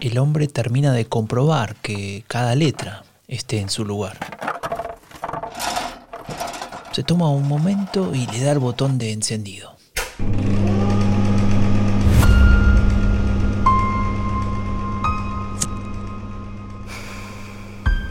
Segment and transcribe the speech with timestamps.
[0.00, 4.16] el hombre termina de comprobar que cada letra esté en su lugar.
[6.92, 9.76] Se toma un momento y le da el botón de encendido.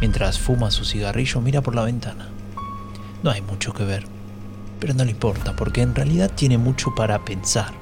[0.01, 2.29] Mientras fuma su cigarrillo, mira por la ventana.
[3.23, 4.05] No hay mucho que ver,
[4.79, 7.73] pero no le importa porque en realidad tiene mucho para pensar.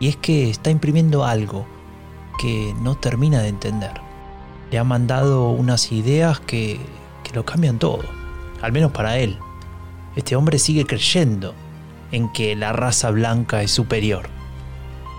[0.00, 1.66] Y es que está imprimiendo algo
[2.38, 4.00] que no termina de entender.
[4.70, 6.80] Le ha mandado unas ideas que,
[7.24, 8.04] que lo cambian todo,
[8.62, 9.38] al menos para él.
[10.16, 11.54] Este hombre sigue creyendo
[12.12, 14.28] en que la raza blanca es superior.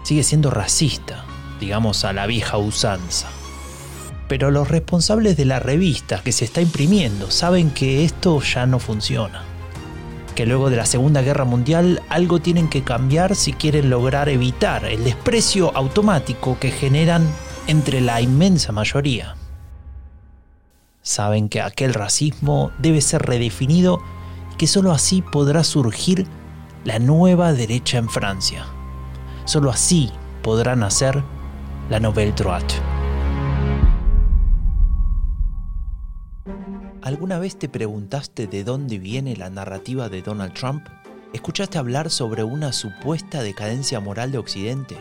[0.04, 1.26] Sigue siendo racista,
[1.60, 3.28] digamos a la vieja usanza.
[4.28, 8.80] Pero los responsables de la revista que se está imprimiendo saben que esto ya no
[8.80, 9.44] funciona.
[10.40, 14.86] Que luego de la Segunda Guerra Mundial algo tienen que cambiar si quieren lograr evitar
[14.86, 17.30] el desprecio automático que generan
[17.68, 19.36] entre la inmensa mayoría.
[21.02, 24.02] Saben que aquel racismo debe ser redefinido
[24.54, 26.26] y que sólo así podrá surgir
[26.86, 28.66] la nueva derecha en Francia.
[29.44, 30.10] Solo así
[30.42, 31.22] podrá nacer
[31.90, 32.76] la Nouvelle Droite.
[37.02, 40.86] ¿Alguna vez te preguntaste de dónde viene la narrativa de Donald Trump?
[41.32, 44.98] ¿Escuchaste hablar sobre una supuesta decadencia moral de Occidente?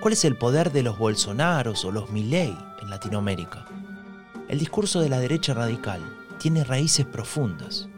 [0.00, 3.64] ¿Cuál es el poder de los Bolsonaros o los Milley en Latinoamérica?
[4.50, 6.02] El discurso de la derecha radical
[6.38, 7.88] tiene raíces profundas.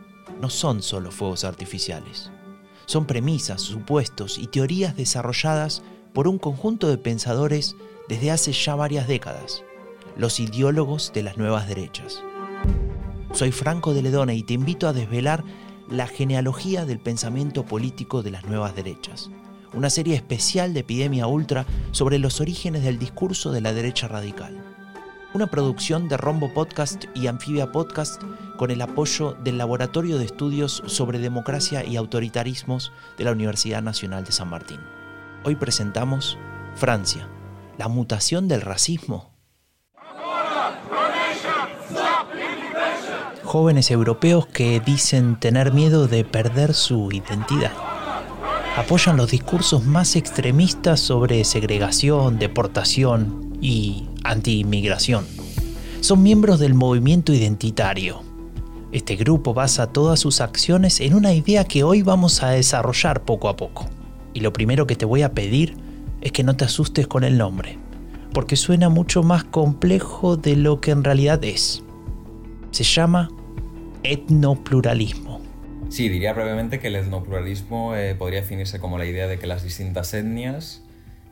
[0.41, 2.31] No son solo fuegos artificiales.
[2.87, 7.75] Son premisas, supuestos y teorías desarrolladas por un conjunto de pensadores
[8.09, 9.65] desde hace ya varias décadas,
[10.17, 12.23] los ideólogos de las nuevas derechas.
[13.39, 15.45] Soy Franco de Ledona y te invito a desvelar
[15.89, 19.31] la genealogía del pensamiento político de las nuevas derechas,
[19.73, 24.61] una serie especial de Epidemia Ultra sobre los orígenes del discurso de la derecha radical.
[25.35, 28.21] Una producción de Rombo Podcast y Anfibia Podcast
[28.57, 34.25] con el apoyo del Laboratorio de Estudios sobre Democracia y Autoritarismos de la Universidad Nacional
[34.25, 34.81] de San Martín.
[35.45, 36.37] Hoy presentamos
[36.75, 37.29] Francia,
[37.79, 39.38] la mutación del racismo
[43.49, 47.73] jóvenes europeos que dicen tener miedo de perder su identidad.
[48.77, 55.27] Apoyan los discursos más extremistas sobre segregación, deportación y anti-inmigración.
[56.01, 58.21] Son miembros del movimiento identitario.
[58.93, 63.49] Este grupo basa todas sus acciones en una idea que hoy vamos a desarrollar poco
[63.49, 63.87] a poco.
[64.35, 65.75] Y lo primero que te voy a pedir
[66.21, 67.79] es que no te asustes con el nombre,
[68.35, 71.83] porque suena mucho más complejo de lo que en realidad es.
[72.79, 73.29] Se llama
[74.05, 75.41] etnopluralismo.
[75.89, 79.65] Sí, diría brevemente que el etnopluralismo eh, podría definirse como la idea de que las
[79.65, 80.85] distintas etnias,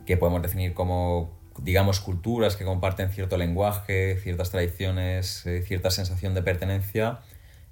[0.05, 6.33] que podemos definir como, digamos, culturas que comparten cierto lenguaje, ciertas tradiciones, eh, cierta sensación
[6.33, 7.19] de pertenencia,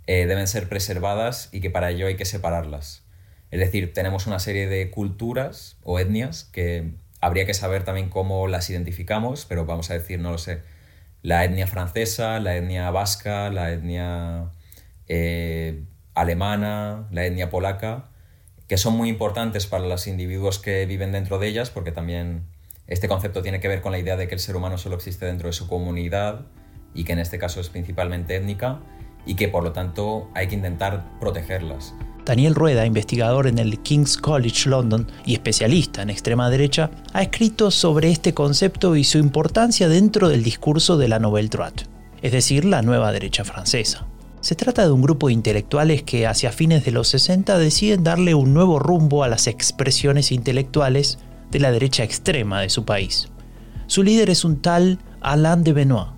[0.08, 3.04] eh, deben ser preservadas y que para ello hay que separarlas.
[3.52, 8.48] Es decir, tenemos una serie de culturas o etnias que habría que saber también cómo
[8.48, 10.62] las identificamos, pero vamos a decir, no lo sé,
[11.26, 14.52] la etnia francesa, la etnia vasca, la etnia
[15.08, 18.10] eh, alemana, la etnia polaca,
[18.68, 22.46] que son muy importantes para los individuos que viven dentro de ellas, porque también
[22.86, 25.26] este concepto tiene que ver con la idea de que el ser humano solo existe
[25.26, 26.46] dentro de su comunidad
[26.94, 28.82] y que en este caso es principalmente étnica
[29.26, 31.96] y que por lo tanto hay que intentar protegerlas.
[32.26, 37.70] Daniel Rueda, investigador en el King's College London y especialista en extrema derecha, ha escrito
[37.70, 41.84] sobre este concepto y su importancia dentro del discurso de la Nouvelle Droite,
[42.24, 44.08] es decir, la nueva derecha francesa.
[44.42, 48.34] Se trata de un grupo de intelectuales que hacia fines de los 60 deciden darle
[48.34, 51.20] un nuevo rumbo a las expresiones intelectuales
[51.52, 53.30] de la derecha extrema de su país.
[53.88, 56.10] Su líder es un tal Alain de Benoit.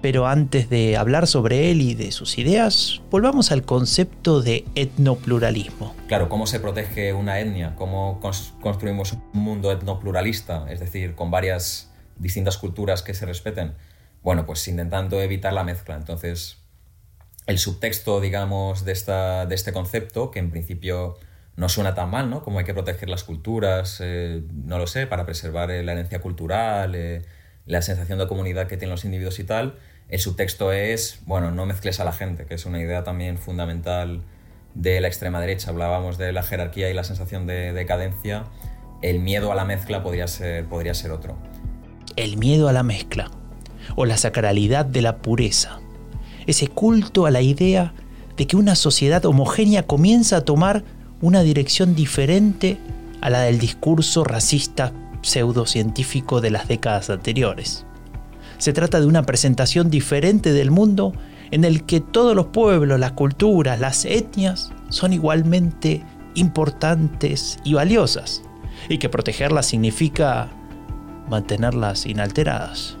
[0.00, 5.94] Pero antes de hablar sobre él y de sus ideas, volvamos al concepto de etnopluralismo.
[6.06, 7.74] Claro, ¿cómo se protege una etnia?
[7.76, 8.20] ¿Cómo
[8.60, 10.66] construimos un mundo etnopluralista?
[10.70, 13.74] Es decir, con varias distintas culturas que se respeten.
[14.22, 15.96] Bueno, pues intentando evitar la mezcla.
[15.96, 16.58] Entonces,
[17.46, 21.16] el subtexto, digamos, de, esta, de este concepto, que en principio
[21.56, 22.42] no suena tan mal, ¿no?
[22.42, 26.20] Como hay que proteger las culturas, eh, no lo sé, para preservar eh, la herencia
[26.20, 27.22] cultural, eh,
[27.64, 29.78] la sensación de comunidad que tienen los individuos y tal.
[30.08, 34.22] El subtexto es, bueno, no mezcles a la gente, que es una idea también fundamental
[34.74, 35.70] de la extrema derecha.
[35.70, 38.44] Hablábamos de la jerarquía y la sensación de decadencia.
[39.02, 41.36] El miedo a la mezcla podría ser, podría ser otro.
[42.14, 43.30] El miedo a la mezcla,
[43.96, 45.80] o la sacralidad de la pureza
[46.46, 47.92] ese culto a la idea
[48.36, 50.84] de que una sociedad homogénea comienza a tomar
[51.20, 52.78] una dirección diferente
[53.20, 54.92] a la del discurso racista
[55.22, 57.84] pseudocientífico de las décadas anteriores.
[58.58, 61.12] Se trata de una presentación diferente del mundo
[61.50, 66.02] en el que todos los pueblos, las culturas, las etnias son igualmente
[66.34, 68.42] importantes y valiosas,
[68.88, 70.48] y que protegerlas significa
[71.28, 72.96] mantenerlas inalteradas.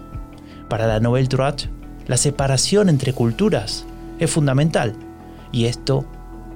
[0.68, 1.68] Para la Nouvelle Droite,
[2.06, 3.86] la separación entre culturas
[4.18, 4.94] es fundamental,
[5.52, 6.04] y esto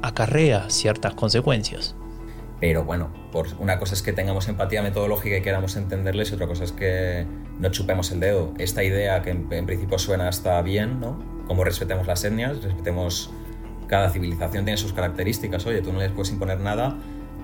[0.03, 1.95] acarrea ciertas consecuencias.
[2.61, 6.47] Pero bueno, por una cosa es que tengamos empatía metodológica y queramos entenderles y otra
[6.47, 7.27] cosa es que
[7.59, 8.53] no chupemos el dedo.
[8.59, 11.19] Esta idea que en, principio suena hasta bien, ¿no?
[11.47, 13.31] Como respetemos las etnias, respetemos
[13.87, 16.97] cada civilización tiene sus características, oye, tú no les puedes imponer nada.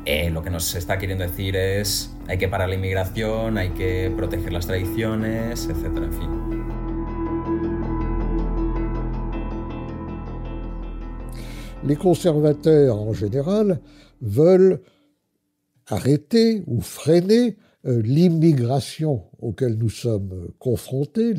[0.05, 4.13] Eh, lo que nos está queriendo decir es hay que parar la inmigración, hay que
[4.17, 6.47] proteger las tradiciones, etcétera, en fin.
[11.83, 13.81] Les conservateurs en général
[14.21, 14.81] veulent
[15.87, 17.57] arrêter ou freiner
[17.87, 21.35] euh, l'immigration auquel nous sommes confrontés,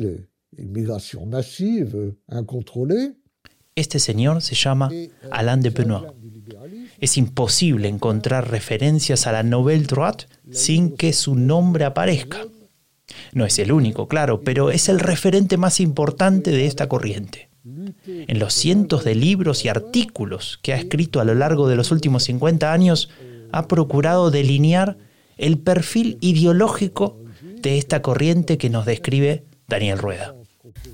[0.56, 3.12] l'immigration massive, euh, incontrôlée.
[3.76, 6.14] Este señor se llama euh, Alain de Benoît.
[7.00, 12.38] Es imposible encontrar referencias a la Nouvelle Droite sin que su nombre aparezca.
[13.34, 17.50] No es el único, claro, pero es el referente más importante de esta corriente.
[18.06, 21.90] En los cientos de libros y artículos que ha escrito a lo largo de los
[21.92, 23.10] últimos 50 años,
[23.52, 24.96] ha procurado delinear
[25.36, 30.34] el perfil ideológico de esta corriente que nos describe Daniel Rueda.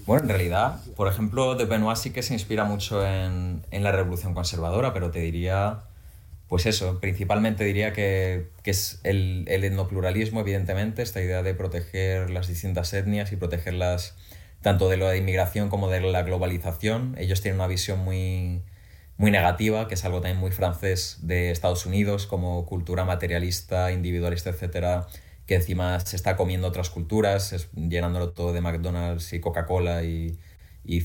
[0.07, 4.35] Bueno, en realidad, por ejemplo, de Benoit sí que se inspira mucho en, la revolución
[4.35, 5.85] conservadora, pero te diría,
[6.49, 12.49] pues eso, principalmente diría que, es el, el, etnopluralismo, evidentemente, esta idea de proteger las
[12.49, 14.15] distintas etnias y protegerlas
[14.63, 17.15] tanto de la inmigración como de la globalización.
[17.19, 18.63] Ellos tienen una visión muy,
[19.17, 24.51] muy negativa, que es algo también muy francés de Estados Unidos, como cultura materialista, individualista,
[24.51, 25.07] etcétera,
[25.47, 30.39] que encima se está comiendo otras culturas, llenándolo todo de McDonald's y Coca-Cola y,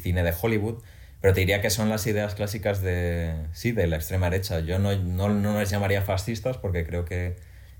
[0.01, 0.81] cine de Hollywood.
[1.21, 4.61] Pero te diría que son las ideas clásicas de, sí, de la extrema derecha.
[4.61, 7.35] Yo no, no, no les llamaría fascistas porque creo que,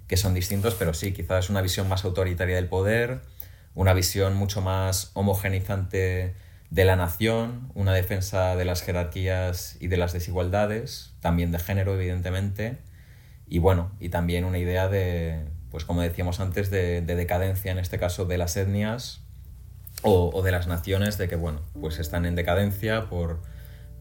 [0.08, 3.22] que son distintos, pero sí, quizás una visión más autoritaria del poder,
[3.76, 6.34] una visión mucho más homogenizante
[6.70, 11.96] de la nación, una defensa de las jerarquías y de las desigualdades, también de género,
[11.96, 12.78] evidentemente,
[13.48, 17.98] y bueno, y también una idea de, pues como decíamos antes, de, decadencia, en este
[17.98, 19.22] caso de las etnias
[20.04, 23.42] o, de las naciones, de que bueno, pues están en decadencia por,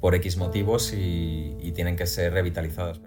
[0.00, 3.00] por X motivos y, y tienen que ser revitalizadas.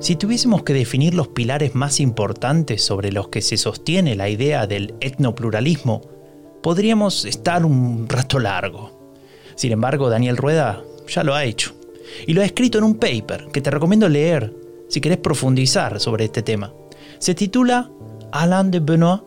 [0.00, 4.66] Si tuviésemos que definir los pilares más importantes sobre los que se sostiene la idea
[4.66, 6.17] del etnopluralismo,
[6.62, 9.12] podríamos estar un rato largo.
[9.54, 11.74] Sin embargo, Daniel Rueda ya lo ha hecho.
[12.26, 14.54] Y lo ha escrito en un paper que te recomiendo leer
[14.88, 16.72] si querés profundizar sobre este tema.
[17.18, 17.90] Se titula
[18.32, 19.22] Alain de Benoit,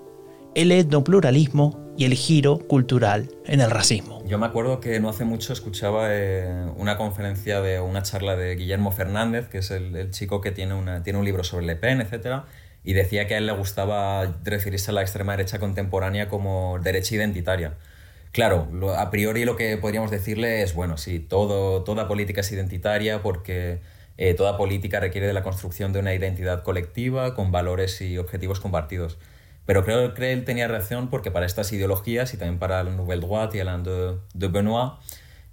[0.55, 4.23] el etnopluralismo y el giro cultural en el racismo.
[4.25, 8.55] Yo me acuerdo que no hace mucho escuchaba eh, una conferencia de una charla de
[8.55, 12.01] Guillermo Fernández, que es el, chico que tiene, una, tiene un libro sobre Le Pen,
[12.01, 12.45] etcétera,
[12.83, 17.15] y decía que a él le gustaba referirse a la extrema derecha contemporánea como derecha
[17.15, 17.77] identitaria.
[18.31, 18.67] Claro,
[18.97, 23.81] a priori lo que podríamos decirle es, bueno, sí, todo, toda política es identitaria porque
[24.17, 28.59] eh, toda política requiere de la construcción de una identidad colectiva con valores y objetivos
[28.59, 29.17] compartidos.
[29.65, 33.21] Pero creo que él tenía razón porque para estas ideologías y también para la Nouvelle
[33.21, 34.93] Droite y el de, de Benoit,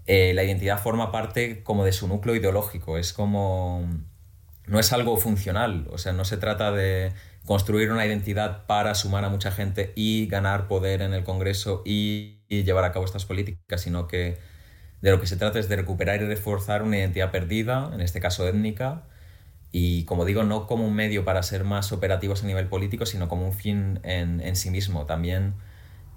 [0.07, 2.97] eh, la identidad forma parte como de su núcleo ideológico.
[2.97, 3.87] Es como
[4.69, 7.13] no es algo funcional, o sea, no se trata de
[7.45, 12.37] construir una identidad para sumar a mucha gente y ganar poder en el Congreso y,
[12.49, 14.39] llevar a cabo estas políticas, sino que
[15.03, 18.21] de lo que se trata es de recuperar y reforzar una identidad perdida, en este
[18.21, 19.05] caso étnica,
[19.71, 23.29] y como digo, no como un medio para ser más operativos a nivel político, sino
[23.29, 25.05] como un fin en, sí mismo.
[25.05, 25.55] También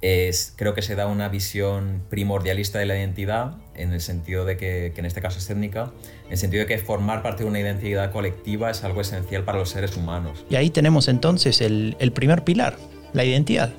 [0.01, 4.57] es, creo que se da una visión primordialista de la identidad, en el sentido de
[4.57, 5.91] que, en este caso es étnica,
[6.25, 9.59] en el sentido de que formar parte de una identidad colectiva es algo esencial para
[9.59, 10.43] los seres humanos.
[10.49, 12.77] Y ahí tenemos entonces el, el primer pilar,
[13.13, 13.71] la identidad.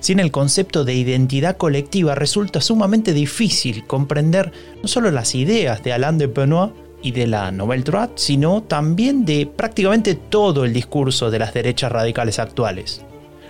[0.00, 4.50] Sin el concepto de identidad colectiva resulta sumamente difícil comprender
[4.82, 9.24] no solo las ideas de Alain de Benoit y de la Nouvelle Droite, sino también
[9.24, 13.04] de prácticamente todo el discurso de las derechas radicales actuales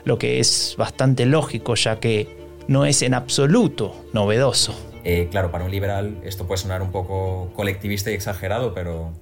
[0.04, 2.28] lo que es bastante lógico ya que
[2.68, 4.74] no es en absoluto novedoso.
[5.04, 9.12] Eh, claro, para un liberal esto puede sonar un poco colectivista y exagerado, pero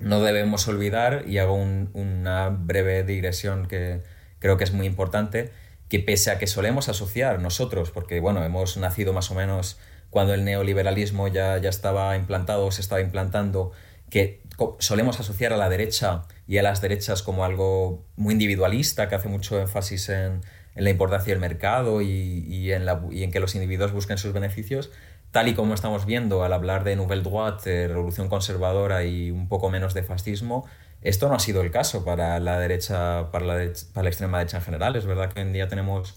[0.00, 4.02] no debemos olvidar, y hago una breve digresión que
[4.38, 5.50] creo que es muy importante,
[5.88, 9.78] que pese a que solemos asociar nosotros, porque bueno, hemos nacido más o menos
[10.10, 13.72] cuando el neoliberalismo ya, ya estaba implantado o se estaba implantando,
[14.10, 14.42] que
[14.78, 19.28] solemos asociar a la derecha y a las derechas como algo muy individualista, que hace
[19.28, 20.40] mucho énfasis en,
[20.74, 24.32] en la importancia del mercado y, en la, y, en que los individuos busquen sus
[24.32, 24.90] beneficios,
[25.30, 29.70] tal y como estamos viendo al hablar de Nouvelle Droite, revolución conservadora y un poco
[29.70, 30.66] menos de fascismo,
[31.02, 34.58] esto no ha sido el caso para la derecha, para la, para la extrema derecha
[34.58, 34.96] en general.
[34.96, 36.14] Es verdad que hoy en día tenemos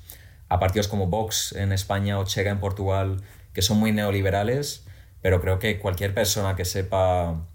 [0.48, 4.86] a partidos como Vox en España o Chega en Portugal que son muy neoliberales,
[5.22, 7.48] pero creo que cualquier persona que sepa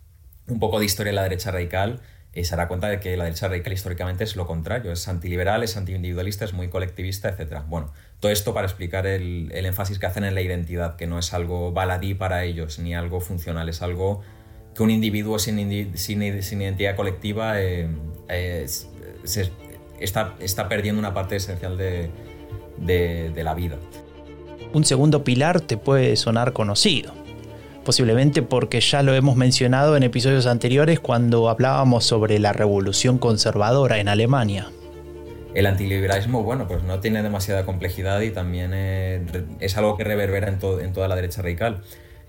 [0.48, 2.00] un poco de historia de la derecha radical
[2.34, 5.64] y se dará cuenta de que la derecha radical históricamente es lo contrario, es antiliberal,
[5.64, 7.62] es antiindividualista, es muy colectivista, etc.
[7.66, 11.18] Bueno, todo esto para explicar el, el, énfasis que hacen en la identidad, que no
[11.18, 14.22] es algo baladí para ellos, ni algo funcional, es algo
[14.74, 17.88] que un individuo sin, sin, sin identidad colectiva eh,
[19.24, 19.50] se,
[19.98, 22.10] está, está perdiendo una parte esencial de,
[22.78, 23.76] de, de la vida.
[24.72, 27.19] Un segundo pilar te puede sonar conocido
[27.84, 33.98] posiblemente porque ya lo hemos mencionado en episodios anteriores cuando hablábamos sobre la revolución conservadora
[33.98, 34.70] en Alemania.
[35.54, 39.24] El antiliberalismo, bueno, pues no tiene demasiada complejidad y también eh,
[39.58, 40.58] es algo que reverbera en,
[40.92, 41.82] toda la derecha radical.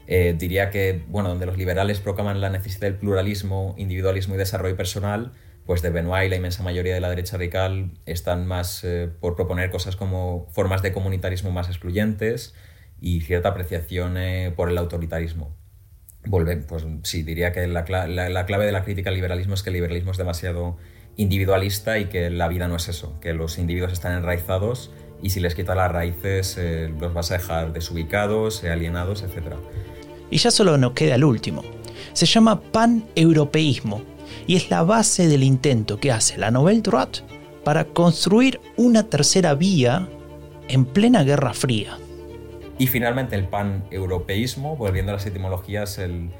[0.08, 4.76] Eh, diría que, bueno, donde los liberales proclaman la necesidad del pluralismo, individualismo y desarrollo
[4.76, 5.34] personal,
[5.68, 9.36] pues de Benoit y la inmensa mayoría de la derecha radical están más eh, por
[9.36, 12.56] proponer cosas como formas de comunitarismo más excluyentes,
[13.02, 15.54] y cierta apreciación eh, por el autoritarismo.
[16.26, 19.72] Volve, pues sí, diría que la, la, clave de la crítica al liberalismo es que
[19.72, 20.78] el liberalismo es demasiado
[21.18, 24.92] individualista y que la vida no es eso, que los individuos están enraizados
[25.22, 29.56] y si les quitas las raíces eh, los vas a dejar desubicados, eh, alienados, etc.
[30.30, 31.64] Y ya solo nos queda el último.
[32.14, 34.04] Se llama pan-europeísmo
[34.46, 37.22] y es la base del intento que hace la Nouvelle Droite
[37.64, 40.08] para construir una tercera vía
[40.68, 41.98] en plena Guerra Fría.
[42.82, 46.32] Y finalmente el pan-europeísmo, volviendo a las etimologías, el,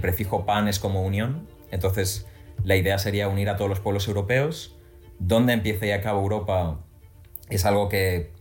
[0.00, 2.26] prefijo pan es como unión, entonces
[2.64, 4.76] la idea sería unir a todos los pueblos europeos.
[5.20, 6.80] ¿Dónde empieza y acaba Europa?
[7.50, 8.32] Es algo que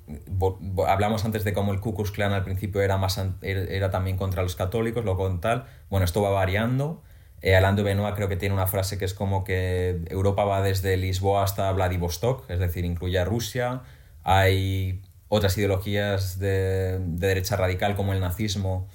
[0.87, 4.55] hablamos antes de cómo el Ku Klux al principio era, más, era también contra los
[4.55, 5.65] católicos, luego con tal.
[5.91, 7.03] Bueno, esto va variando.
[7.43, 10.63] Eh, Alain de Benoit creo que tiene una frase que es como que Europa va
[10.63, 13.83] desde Lisboa hasta Vladivostok, es decir, incluye a Rusia.
[14.23, 18.87] Hay otras ideologías de, derecha radical como el nazismo,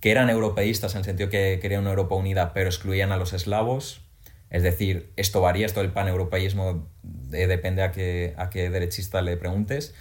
[0.00, 3.32] que eran europeístas en el sentido que querían una Europa unida, pero excluían a los
[3.32, 4.02] eslavos.
[4.50, 6.86] Es decir, esto varía, esto del paneuropeísmo
[7.32, 9.94] eh, depende a qué, a qué derechista le preguntes.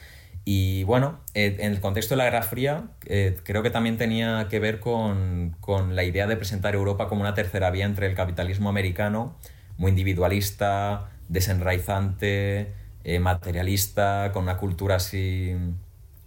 [0.47, 4.47] Y bueno, eh, en el contexto de la Guerra Fría, eh, creo que también tenía
[4.47, 8.13] que ver con, con, la idea de presentar Europa como una tercera vía entre el
[8.13, 9.35] capitalismo americano,
[9.77, 12.73] muy individualista, desenraizante,
[13.05, 15.77] eh, materialista, con una cultura sin,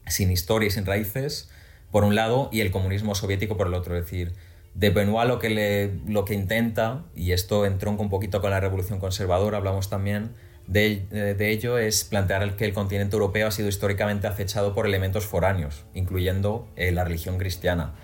[0.06, 1.50] sin historia y sin raíces,
[1.90, 3.96] por un lado, y el comunismo soviético por el otro.
[3.96, 4.32] Es decir,
[4.74, 9.00] de Benoit lo que, lo que intenta, y esto entronca un poquito con la revolución
[9.00, 10.34] conservadora, hablamos también
[10.68, 15.26] de, de, ello, es plantear que el continente europeo ha sido históricamente acechado por elementos
[15.26, 17.94] foráneos, incluyendo eh, la religión cristiana.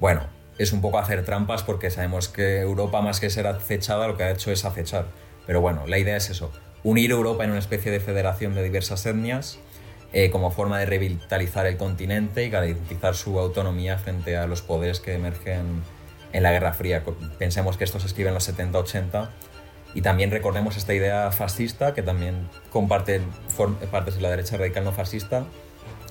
[0.00, 0.26] Bueno,
[0.58, 4.24] es un poco hacer trampas porque sabemos que Europa más que ser acechada lo que
[4.24, 5.06] ha hecho es acechar.
[5.46, 6.50] Pero bueno, la idea es eso,
[6.84, 9.58] unir Europa en una especie de federación de diversas etnias
[10.12, 15.00] eh, como forma de revitalizar el continente y garantizar su autonomía frente a los poderes
[15.00, 15.82] que emergen
[16.32, 17.02] en la Guerra Fría.
[17.38, 19.30] Pensemos que esto se escribe en los 70-80
[19.94, 23.20] y también recordemos esta idea fascista que también comparte
[23.90, 25.46] partes de la derecha radical no fascista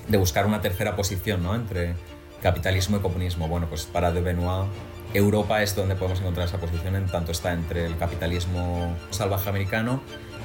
[0.07, 1.55] de buscar una tercera posición ¿no?
[1.55, 1.93] entre
[2.41, 3.47] capitalismo y comunismo.
[3.47, 4.67] Bueno, pues para de Benoit
[5.13, 10.01] Europa es donde podemos encontrar esa posición, en tanto está entre el capitalismo salvaje americano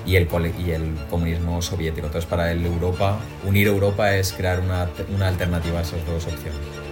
[0.07, 0.29] y el,
[0.59, 2.07] y el comunismo soviético.
[2.07, 6.88] Entonces, para el Europa, unir Europa es crear una, una alternativa a esas dos opciones.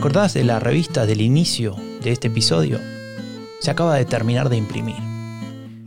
[0.00, 2.80] Acordás de la revista del inicio de este episodio?
[3.60, 4.96] Se acaba de terminar de imprimir.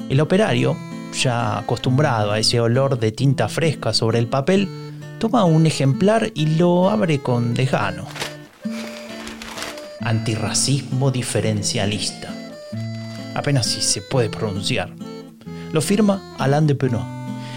[0.07, 0.77] El operario,
[1.19, 4.69] ya acostumbrado a ese olor de tinta fresca sobre el papel,
[5.17, 8.05] toma un ejemplar y lo abre con desgano.
[9.99, 12.31] Antirracismo diferencialista.
[13.33, 14.93] Apenas si se puede pronunciar.
[15.71, 17.07] Lo firma Alain de Penot.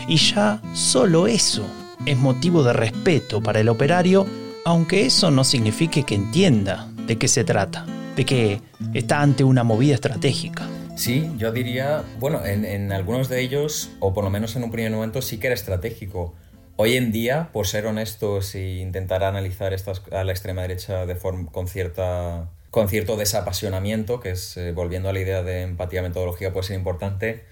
[0.09, 1.67] Y ya solo eso
[2.07, 7.29] es motivo de respeto para el operario aunque eso no signifique que entienda de qué
[7.29, 8.61] se trata, de que
[8.95, 10.69] está ante una movida estratégica.
[10.97, 14.91] Sí, yo diría, bueno, en, algunos de ellos, o por lo menos en un primer
[14.91, 16.35] momento, sí que era estratégico.
[16.75, 21.69] Hoy en día, por ser honestos e intentar analizar estas, a la extrema derecha con,
[21.69, 27.45] cierto desapasionamiento, que es eh, volviendo a la idea de empatía metodológica puede ser importante,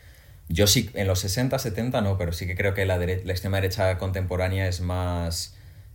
[0.49, 3.99] yo sí, en los 60, 70 no, pero sí que creo que la extrema derecha
[3.99, 5.54] contemporánea es más...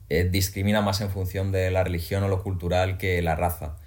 [0.10, 3.78] Eh, discrimina más en función de la religión o lo cultural que la raza.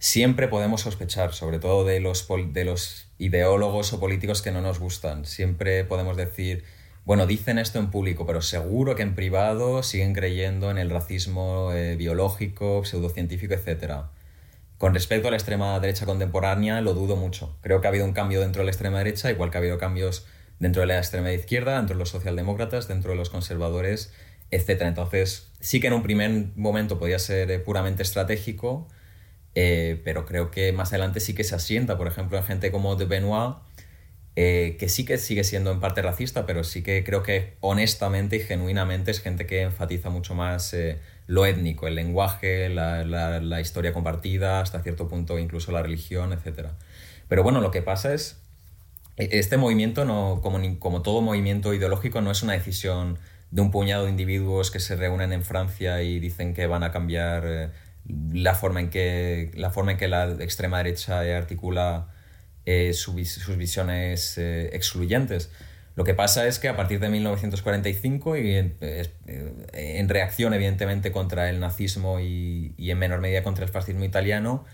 [0.00, 4.78] Siempre podemos sospechar, sobre todo de los, de los ideólogos o políticos que no nos
[4.78, 5.24] gustan.
[5.24, 6.64] Siempre podemos decir,
[7.04, 11.72] bueno, dicen esto en público, pero seguro que en privado siguen creyendo en el racismo
[11.72, 14.04] eh, biológico, pseudocientífico, etc.
[14.78, 17.56] Con respecto a la extrema derecha contemporánea, lo dudo mucho.
[17.60, 19.78] Creo que ha habido un cambio dentro de la extrema derecha, igual que ha habido
[19.78, 20.26] cambios
[20.58, 24.12] dentro de la extrema izquierda, dentro de los socialdemócratas, dentro de los conservadores,
[24.50, 24.82] etc.
[24.82, 28.88] Entonces, sí que en un primer momento podía ser eh, puramente estratégico,
[29.54, 32.96] eh, pero creo que más adelante sí que se asienta, por ejemplo, en gente como
[32.96, 33.56] de Benoit,
[34.36, 38.36] eh, que sí que sigue siendo en parte racista, pero sí que creo que honestamente
[38.36, 40.76] y genuinamente es gente que enfatiza mucho más
[41.26, 46.68] lo étnico, el lenguaje, la, la, historia compartida, hasta cierto punto incluso la religión, etc.
[47.28, 48.40] Pero bueno, lo que pasa es,
[49.16, 53.18] e, este movimiento, no, como, como todo movimiento ideológico, no es una decisión
[53.50, 56.92] de un puñado de individuos que se reúnen en Francia y dicen que van a
[56.92, 57.72] cambiar
[58.32, 62.08] la forma en que la, forma en que la extrema derecha articula
[62.70, 63.14] eh, sus
[63.56, 65.50] visiones eh, excluyentes.
[65.96, 71.48] Lo que pasa es que a partir de 1945, y en, eh, reacción evidentemente contra
[71.48, 74.66] el nazismo y, en menor medida contra el fascismo italiano,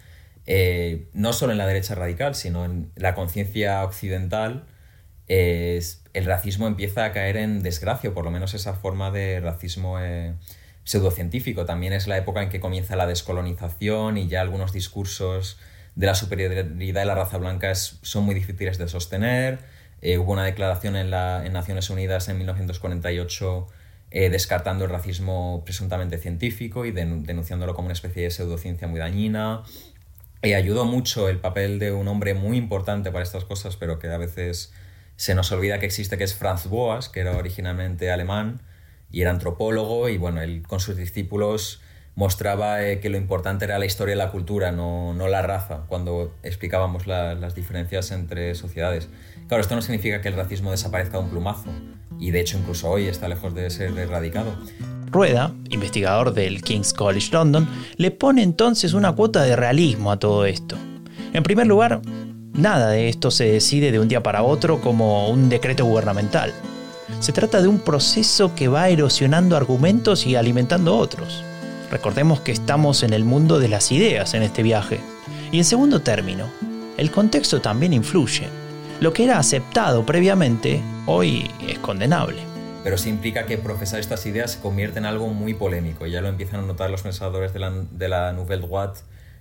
[1.14, 4.64] no solo en la derecha radical, sino en la conciencia occidental,
[5.28, 9.98] el racismo empieza a caer en desgracia, por lo menos esa forma de racismo
[10.84, 11.64] pseudocientífico.
[11.64, 15.58] También es la época en que comienza la descolonización y ya algunos discursos
[15.96, 19.58] de la superioridad de la raza blanca son muy difíciles de sostener.
[20.02, 23.66] Eh, hubo una declaración en, la, en, Naciones Unidas en 1948
[24.10, 29.62] eh, descartando el racismo presuntamente científico y denunciándolo como una especie de pseudociencia muy dañina.
[30.42, 34.08] Y ayudó mucho el papel de un hombre muy importante para estas cosas, pero que
[34.08, 34.74] a veces
[35.16, 38.60] se nos olvida que existe, que es Franz Boas, que era originalmente alemán,
[39.10, 41.80] y era antropólogo y bueno, él con sus discípulos
[42.16, 45.84] mostraba eh, que lo importante era la historia y la cultura, no, no la raza,
[45.88, 49.08] cuando explicábamos las diferencias entre sociedades.
[49.48, 51.70] Claro, esto no significa que el racismo desaparezca de un plumazo,
[52.18, 54.54] y de hecho incluso hoy está lejos de ser erradicado.
[55.10, 60.44] Rueda, investigador del King's College London, le pone entonces una cuota de realismo a todo
[60.44, 60.76] esto.
[61.32, 62.00] En primer lugar,
[62.54, 66.54] nada de esto se decide de un día para otro como un decreto gubernamental.
[67.20, 71.44] Se trata de un proceso que va erosionando argumentos y alimentando otros.
[71.90, 75.00] Recordemos que estamos en el mundo de las ideas en este viaje.
[75.52, 76.48] Y en segundo término,
[76.96, 78.48] el contexto también influye.
[79.00, 82.42] Lo que era aceptado previamente, hoy es condenable.
[82.82, 86.06] Pero sí implica que profesar estas ideas se convierte en algo muy polémico.
[86.06, 89.00] Ya lo empiezan a notar los pensadores de la, de la Nouvelle Droite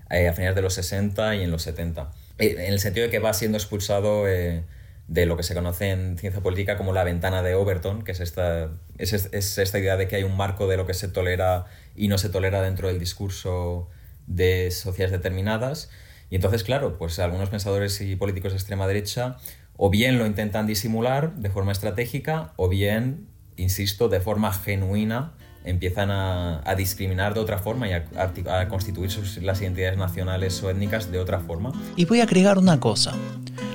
[0.09, 2.09] eh, a finales de los 60 y en los 70.
[2.37, 4.63] Eh, en el sentido de que va siendo expulsado eh,
[5.07, 8.19] de lo que se conoce en ciencia política como la ventana de Overton, que es
[8.19, 11.65] esta, es, esta idea de que hay un marco de lo que se tolera
[11.95, 13.89] y no se tolera dentro del discurso
[14.27, 15.89] de sociedades determinadas.
[16.29, 19.37] Y entonces, claro, pues algunos pensadores y políticos de extrema derecha
[19.75, 26.11] o bien lo intentan disimular de forma estratégica o bien, insisto, de forma genuina empiezan
[26.11, 31.11] a, discriminar de otra forma y a, a constituir sus, las identidades nacionales o étnicas
[31.11, 31.71] de otra forma.
[31.95, 33.13] Y voy a agregar una cosa.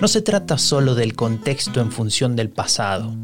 [0.01, 3.15] No se trata solo del contexto en función del pasado.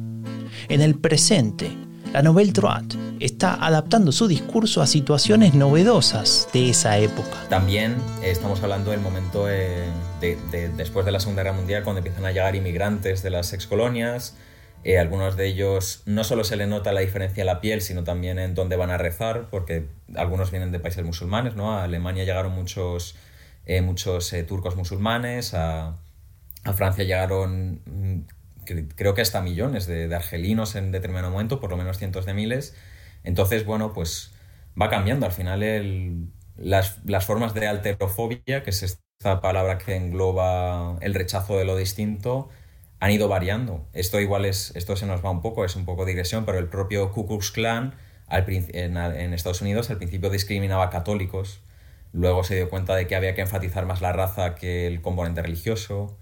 [0.68, 1.70] En el presente,
[2.14, 7.36] la Nouvelle Droite está adaptando su discurso a situaciones novedosas de esa época.
[7.48, 9.88] También eh, estamos hablando del momento eh,
[10.20, 14.36] de, después de la Segunda Guerra Mundial, cuando empiezan a llegar inmigrantes de las excolonias.
[14.84, 18.04] Eh, algunos de ellos no solo se le nota la diferencia en la piel, sino
[18.04, 21.56] también en dónde van a rezar, porque algunos vienen de países musulmanes.
[21.56, 21.72] ¿no?
[21.72, 23.16] A Alemania llegaron muchos,
[23.82, 25.96] muchos turcos musulmanes, a,
[26.64, 28.20] a Francia llegaron, mm,
[28.96, 32.74] creo que hasta millones de, argelinos en determinado momento, por lo menos cientos de miles.
[33.22, 34.32] Entonces, bueno, pues
[34.80, 35.26] va cambiando.
[35.26, 41.64] Al final, las, formas de alterofobia, que es esta palabra que engloba el rechazo de
[41.64, 42.48] lo distinto,
[43.00, 43.86] han ido variando.
[43.92, 46.68] Esto igual es, esto se nos va un poco, es un poco digresión, pero el
[46.68, 47.94] propio Ku Klux Klan
[48.28, 51.60] en, Estados Unidos al principio discriminaba a católicos,
[52.12, 55.42] luego se dio cuenta de que había que enfatizar más la raza que el componente
[55.42, 56.16] religioso.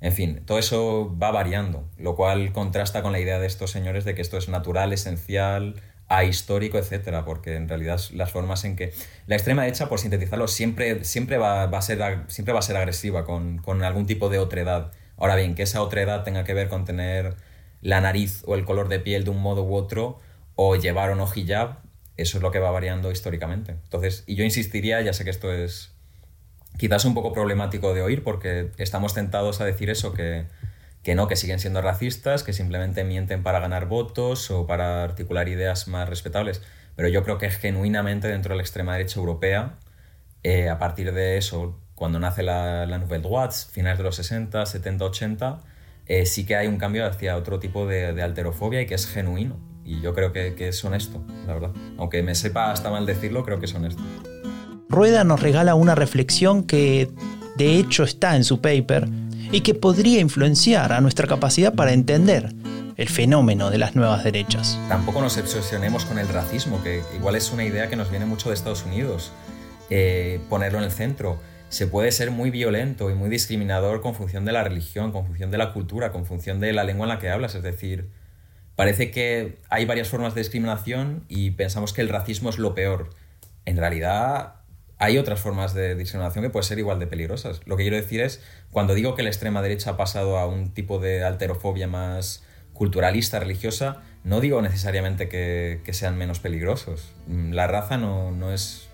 [0.00, 4.04] En fin, todo eso va variando, lo cual contrasta con la idea de estos señores
[4.04, 5.76] de que esto es natural, esencial,
[6.08, 8.92] ahistórico, etcétera, porque en realidad las formas en que
[9.26, 13.24] la extrema derecha, por sintetizarlo, siempre, siempre, va, a ser, siempre va a ser agresiva
[13.24, 14.92] con, con algún tipo de otredad.
[15.16, 17.36] Ahora bien, que esa otredad tenga que ver con tener
[17.80, 20.18] la nariz o el color de piel de un modo u otro,
[20.56, 21.78] o llevar o no hijab,
[22.16, 23.72] eso es lo que va variando históricamente.
[23.72, 25.92] Entonces, y yo insistiría, ya sé que esto es
[26.78, 30.46] quizás un poco problemático de oír porque estamos tentados a decir eso, que,
[31.02, 35.48] que no, que siguen siendo racistas, que simplemente mienten para ganar votos o para articular
[35.48, 36.62] ideas más respetables.
[36.96, 39.78] Pero yo creo que genuinamente dentro de la extrema derecha europea,
[40.42, 44.66] eh, a partir de eso, cuando nace la, la Nouvelle Droite, finales de los 60,
[44.66, 45.60] 70, 80,
[46.24, 49.56] sí que hay un cambio hacia otro tipo de, de alterofobia y que es genuino.
[49.84, 51.70] Y yo creo que, que, es honesto, la verdad.
[51.98, 54.02] Aunque me sepa hasta mal decirlo, creo que es honesto.
[54.88, 57.10] Rueda nos regala una reflexión que
[57.56, 59.08] de hecho está en su paper
[59.52, 62.52] y que podría influenciar a nuestra capacidad para entender
[62.96, 64.78] el fenómeno de las nuevas derechas.
[64.88, 68.48] Tampoco nos obsesionemos con el racismo, que igual es una idea que nos viene mucho
[68.48, 69.32] de Estados Unidos.
[69.90, 71.38] Eh, ponerlo en el centro.
[71.74, 75.50] Se puede ser muy violento y muy discriminador con función de la religión, con función
[75.50, 77.56] de la cultura, con función de la lengua en la que hablas.
[77.56, 78.10] Es decir,
[78.76, 83.10] parece que hay varias formas de discriminación y pensamos que el racismo es lo peor.
[83.64, 84.54] En realidad,
[84.98, 87.60] hay otras formas de discriminación que pueden ser igual de peligrosas.
[87.66, 90.74] Lo que quiero decir es, cuando digo que la extrema derecha ha pasado a un
[90.74, 97.10] tipo de alterofobia más culturalista, religiosa, no digo necesariamente que, que sean menos peligrosos.
[97.26, 98.88] Mm, la raza no, no, es,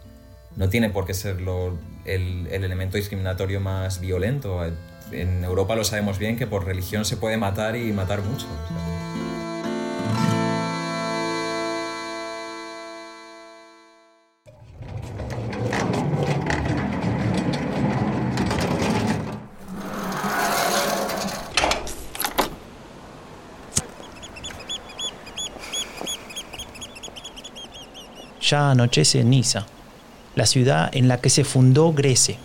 [0.56, 4.60] no tiene por qué ser lo, el, el, elemento discriminatorio más violento.
[5.12, 8.46] En Europa lo sabemos bien que por religión se puede matar y matar mucho.
[28.50, 29.64] Ya anochece Niza,
[30.40, 32.38] la ciudad en la que se fundó Grece,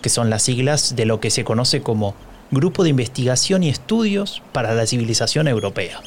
[0.00, 2.14] que son las siglas de lo que se conoce como
[2.50, 6.00] Grupo de Investigación y Estudios para la Civilización Europea.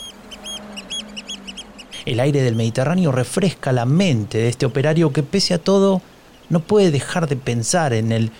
[2.07, 6.01] El aire del Mediterráneo refresca la mente de este operario que pese a todo
[6.49, 8.31] no puede dejar de pensar en el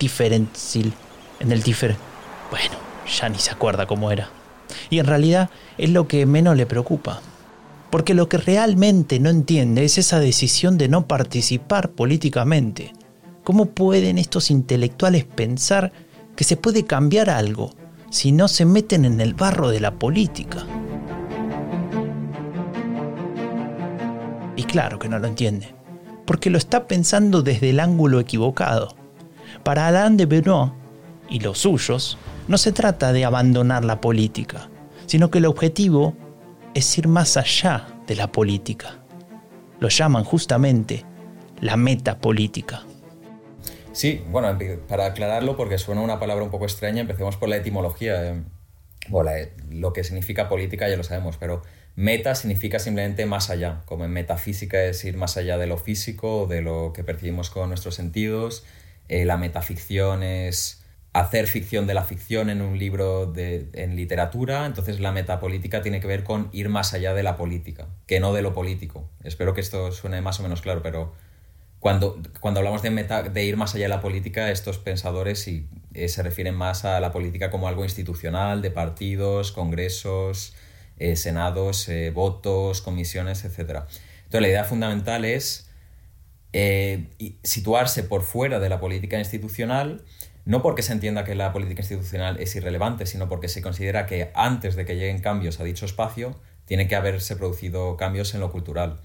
[0.00, 0.92] diferencil,
[1.38, 1.94] en el difer...
[2.50, 2.74] Bueno,
[3.16, 4.28] ya ni se acuerda cómo era.
[4.90, 7.20] Y en realidad es lo que menos le preocupa
[7.90, 12.92] porque lo que realmente no entiende es esa decisión de no participar políticamente.
[13.42, 15.92] ¿Cómo pueden estos intelectuales pensar
[16.36, 17.72] que se puede cambiar algo
[18.10, 20.64] si no se meten en el barro de la política?
[24.54, 25.74] Y claro que no lo entiende,
[26.26, 28.94] porque lo está pensando desde el ángulo equivocado.
[29.64, 30.72] Para Alain de Benoit
[31.28, 34.68] y los suyos, no se trata de abandonar la política,
[35.06, 36.14] sino que el objetivo
[36.74, 38.98] es ir más allá de la política.
[39.78, 41.04] Lo llaman justamente
[41.60, 42.82] la metapolítica.
[43.92, 44.56] Sí, bueno,
[44.88, 48.28] para aclararlo, porque suena una palabra un poco extraña, empecemos por la etimología.
[48.28, 51.62] Eh, lo que significa política ya lo sabemos, pero
[51.96, 56.46] meta significa simplemente más allá, como en metafísica es ir más allá de lo físico,
[56.46, 58.64] de lo que percibimos con nuestros sentidos.
[59.08, 60.79] Eh, la metaficción es
[61.12, 66.00] hacer ficción de la ficción en un libro de, en literatura, entonces la metapolítica tiene
[66.00, 69.08] que ver con ir más allá de la política, que no de lo político.
[69.24, 71.12] Espero que esto suene más o menos claro, pero
[71.80, 75.66] cuando, cuando hablamos de, meta, de ir más allá de la política, estos pensadores sí,
[75.94, 80.54] eh, se refieren más a la política como algo institucional, de partidos, congresos,
[80.98, 83.58] eh, senados, eh, votos, comisiones, etc.
[83.58, 85.66] Entonces la idea fundamental es
[87.44, 90.02] situarse por fuera de la política institucional,
[90.50, 94.32] no porque se entienda que la política institucional es irrelevante, sino porque se considera que
[94.34, 96.34] antes de que lleguen cambios a dicho espacio,
[96.64, 99.00] tiene que haberse producido cambios en lo cultural.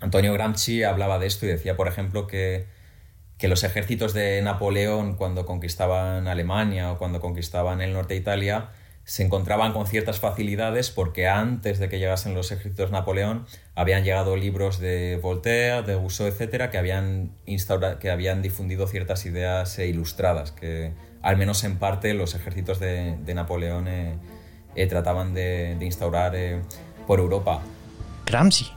[0.00, 2.68] Antonio Gramsci hablaba de esto y decía, por ejemplo, que,
[3.36, 8.70] que los ejércitos de Napoleón cuando conquistaban Alemania o cuando conquistaban el norte de Italia
[9.04, 14.04] se encontraban con ciertas facilidades porque antes de que llegasen los ejércitos de Napoleón habían
[14.04, 17.32] llegado libros de Voltaire, de Rousseau, etcétera, que habían,
[18.00, 23.16] que habían difundido ciertas ideas eh, ilustradas, que al menos en parte los ejércitos de,
[23.24, 24.18] de Napoleón eh,
[24.74, 26.60] eh, trataban de, de instaurar eh,
[27.06, 27.60] por Europa.
[28.26, 28.70] Gramsci.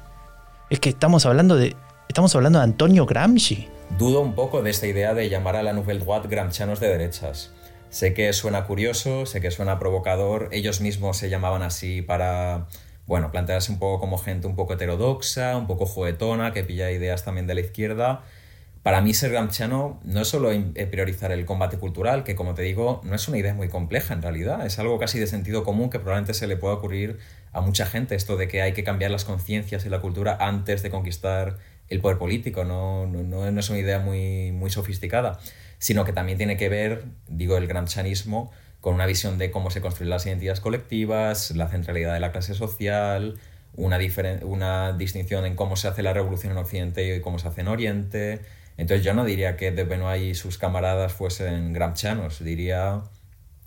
[0.70, 1.76] Es que estamos hablando de,
[2.08, 3.68] estamos hablando de Antonio Gramsci.
[3.98, 7.52] Dudo un poco de esta idea de llamar a la Nouvelle Droite gramscianos de derechas.
[7.96, 12.68] Sé que suena curioso, sé que suena provocador, ellos mismos se llamaban así para,
[13.08, 17.24] bueno, plantearse un poco como gente un poco heterodoxa, un poco juguetona, que pilla ideas
[17.24, 18.24] también de la izquierda.
[18.84, 22.64] Para mí ser gramsciano no es solo eh, priorizar el combate cultural, que como te
[22.64, 25.90] digo, no es una idea muy compleja en realidad, es algo casi de sentido común
[25.90, 27.20] que probablemente se le pueda ocurrir
[27.54, 30.84] a mucha gente, esto de que hay que cambiar las conciencias y la cultura antes
[30.84, 35.40] de conquistar el poder político, no, no, no es una idea muy, muy sofisticada
[35.78, 38.52] sino que también tiene que ver, digo, el gran chanismo
[38.86, 42.54] con una visión de cómo se construyen las identidades colectivas, la centralidad de la clase
[42.54, 43.40] social,
[43.74, 43.98] una,
[44.44, 47.68] una distinción en cómo se hace la revolución en Occidente y cómo se hace en
[47.68, 48.42] Oriente.
[48.78, 53.02] Entonces yo no diría que de Benoit y sus camaradas fuesen gramscianos, diría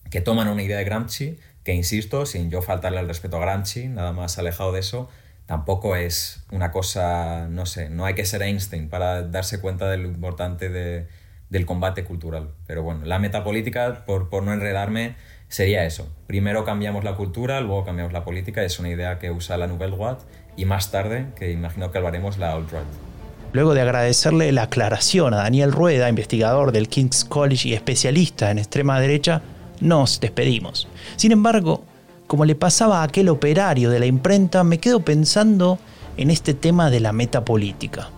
[0.09, 3.89] que toman una idea de Gramsci, que insisto, sin yo faltarle al respeto a Gramsci,
[3.89, 5.09] nada más alejado de eso,
[5.47, 9.99] tampoco es una cosa, no sé, no hay que ser Einstein para darse cuenta de
[9.99, 11.09] lo importante de,
[11.51, 12.51] del combate cultural.
[12.67, 15.17] Pero bueno, la metapolítica, por, por no enredarme,
[15.49, 16.09] sería eso.
[16.27, 19.97] Primero cambiamos la cultura, luego cambiamos la política, es una idea que usa la Nouvelle
[19.97, 20.25] Droite,
[20.57, 23.09] y más tarde, que imagino que hablaremos, la Alt-Right.
[23.53, 28.59] Luego de agradecerle la aclaración a Daniel Rueda, investigador del King's College y especialista en
[28.59, 29.41] extrema derecha,
[29.81, 30.87] nos despedimos.
[31.17, 31.85] Sin embargo,
[32.27, 35.79] como le pasaba a aquel operario de la imprenta, me quedo pensando
[36.19, 38.11] en este tema de la metapolítica.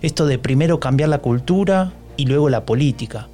[0.00, 3.28] Esto de primero cambiar la cultura y luego la política.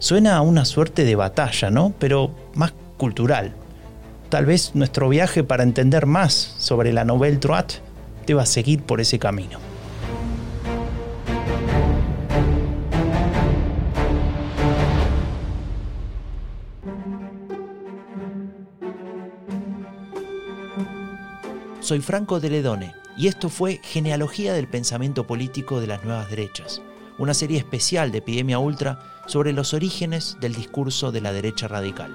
[0.00, 1.94] Suena a una suerte de batalla, ¿no?
[2.00, 3.54] Pero más cultural.
[4.28, 7.76] Tal vez nuestro viaje para entender más sobre la Nouvelle Droite
[8.26, 9.60] deba seguir por ese camino.
[21.78, 26.82] Soy Franco de Ledone y esto fue Genealogía del Pensamiento Político de las Nuevas Derechas,
[27.18, 32.14] una serie especial de Epidemia Ultra sobre los orígenes del discurso de la derecha radical.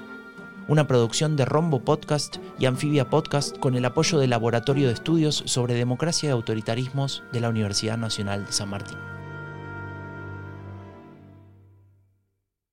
[0.68, 5.42] Una producción de Rombo Podcast y Anfibia Podcast con el apoyo del Laboratorio de Estudios
[5.46, 9.19] sobre Democracia y Autoritarismos de la Universidad Nacional de San Martín.